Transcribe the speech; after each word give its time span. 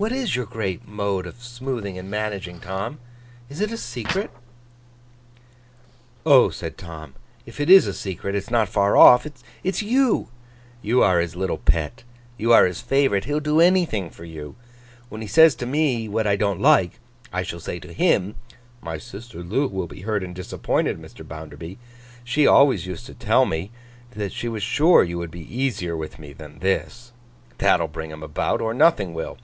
'What 0.00 0.12
is 0.12 0.36
your 0.36 0.46
great 0.46 0.86
mode 0.86 1.26
of 1.26 1.42
smoothing 1.42 1.98
and 1.98 2.08
managing, 2.08 2.60
Tom? 2.60 3.00
Is 3.48 3.60
it 3.60 3.72
a 3.72 3.76
secret?' 3.76 4.30
'Oh!' 6.24 6.50
said 6.50 6.78
Tom, 6.78 7.14
'if 7.44 7.58
it 7.58 7.68
is 7.68 7.88
a 7.88 7.92
secret, 7.92 8.36
it's 8.36 8.48
not 8.48 8.68
far 8.68 8.96
off. 8.96 9.26
It's 9.64 9.82
you. 9.82 10.28
You 10.82 11.02
are 11.02 11.18
his 11.18 11.34
little 11.34 11.58
pet, 11.58 12.04
you 12.36 12.52
are 12.52 12.64
his 12.64 12.80
favourite; 12.80 13.24
he'll 13.24 13.40
do 13.40 13.60
anything 13.60 14.08
for 14.08 14.24
you. 14.24 14.54
When 15.08 15.20
he 15.20 15.26
says 15.26 15.56
to 15.56 15.66
me 15.66 16.08
what 16.08 16.28
I 16.28 16.36
don't 16.36 16.60
like, 16.60 17.00
I 17.32 17.42
shall 17.42 17.58
say 17.58 17.80
to 17.80 17.92
him, 17.92 18.36
"My 18.80 18.98
sister 18.98 19.42
Loo 19.42 19.66
will 19.66 19.88
be 19.88 20.02
hurt 20.02 20.22
and 20.22 20.32
disappointed, 20.32 21.02
Mr. 21.02 21.26
Bounderby. 21.26 21.76
She 22.22 22.46
always 22.46 22.86
used 22.86 23.06
to 23.06 23.14
tell 23.14 23.46
me 23.46 23.72
she 24.30 24.46
was 24.48 24.62
sure 24.62 25.02
you 25.02 25.18
would 25.18 25.32
be 25.32 25.52
easier 25.52 25.96
with 25.96 26.20
me 26.20 26.32
than 26.32 26.60
this." 26.60 27.10
That'll 27.58 27.88
bring 27.88 28.12
him 28.12 28.22
about, 28.22 28.60
or 28.60 28.72
nothing 28.72 29.12
will. 29.12 29.38